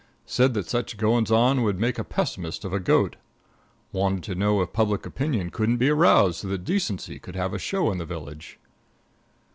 Said 0.25 0.55
that 0.55 0.67
such 0.67 0.97
goings 0.97 1.29
on 1.29 1.61
would 1.61 1.79
make 1.79 1.99
a 1.99 2.03
pessimist 2.03 2.65
of 2.65 2.73
a 2.73 2.79
goat. 2.79 3.17
Wanted 3.91 4.23
to 4.23 4.33
know 4.33 4.59
if 4.63 4.73
public 4.73 5.05
opinion 5.05 5.51
couldn't 5.51 5.77
be 5.77 5.89
aroused 5.89 6.37
so 6.39 6.47
that 6.47 6.63
decency 6.63 7.21
would 7.23 7.35
have 7.35 7.53
a 7.53 7.59
show 7.59 7.91
in 7.91 7.99
the 7.99 8.05
village. 8.05 8.57